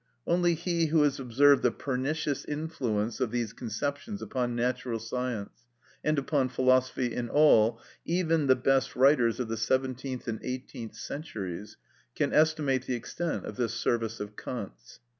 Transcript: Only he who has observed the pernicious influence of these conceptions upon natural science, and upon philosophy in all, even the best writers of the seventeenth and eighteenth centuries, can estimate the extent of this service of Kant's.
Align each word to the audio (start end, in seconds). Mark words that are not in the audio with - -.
Only 0.25 0.55
he 0.55 0.87
who 0.87 1.03
has 1.03 1.19
observed 1.19 1.61
the 1.61 1.69
pernicious 1.69 2.43
influence 2.43 3.19
of 3.19 3.29
these 3.29 3.53
conceptions 3.53 4.19
upon 4.19 4.55
natural 4.55 4.97
science, 4.97 5.59
and 6.03 6.17
upon 6.17 6.49
philosophy 6.49 7.13
in 7.13 7.29
all, 7.29 7.79
even 8.03 8.47
the 8.47 8.55
best 8.55 8.95
writers 8.95 9.39
of 9.39 9.47
the 9.47 9.57
seventeenth 9.57 10.27
and 10.27 10.39
eighteenth 10.41 10.95
centuries, 10.95 11.77
can 12.15 12.33
estimate 12.33 12.87
the 12.87 12.95
extent 12.95 13.45
of 13.45 13.57
this 13.57 13.75
service 13.75 14.19
of 14.19 14.35
Kant's. 14.35 14.99